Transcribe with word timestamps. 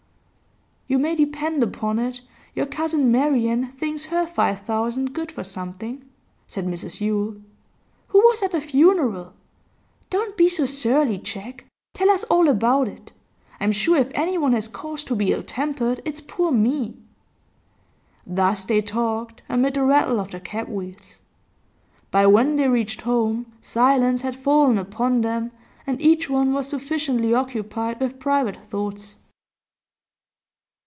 'You 0.87 0.99
may 0.99 1.15
depend 1.15 1.63
upon 1.63 1.99
it 1.99 2.19
your 2.53 2.65
cousin 2.65 3.13
Marian 3.13 3.65
thinks 3.67 4.05
her 4.05 4.25
five 4.25 4.59
thousand 4.59 5.13
good 5.13 5.31
for 5.31 5.41
something,' 5.41 6.03
said 6.47 6.65
Mrs 6.67 6.99
Yule. 6.99 7.37
'Who 8.09 8.17
was 8.19 8.41
at 8.43 8.51
the 8.51 8.59
funeral? 8.59 9.31
Don't 10.09 10.35
be 10.35 10.49
so 10.49 10.65
surly, 10.65 11.17
Jack; 11.17 11.63
tell 11.93 12.09
us 12.09 12.25
all 12.25 12.49
about 12.49 12.89
it. 12.89 13.13
I'm 13.61 13.71
sure 13.71 13.95
if 13.95 14.11
anyone 14.13 14.51
has 14.51 14.67
cause 14.67 15.05
to 15.05 15.15
be 15.15 15.31
ill 15.31 15.43
tempered 15.43 16.01
it's 16.03 16.19
poor 16.19 16.51
me.' 16.51 16.97
Thus 18.27 18.65
they 18.65 18.81
talked, 18.81 19.41
amid 19.47 19.75
the 19.75 19.85
rattle 19.85 20.19
of 20.19 20.31
the 20.31 20.41
cab 20.41 20.67
wheels. 20.67 21.21
By 22.11 22.25
when 22.27 22.57
they 22.57 22.67
reached 22.67 23.03
home 23.03 23.49
silence 23.61 24.23
had 24.23 24.35
fallen 24.35 24.77
upon 24.77 25.21
them, 25.21 25.53
and 25.87 26.01
each 26.01 26.29
one 26.29 26.51
was 26.51 26.67
sufficiently 26.67 27.33
occupied 27.33 28.01
with 28.01 28.19
private 28.19 28.57
thoughts. 28.67 29.15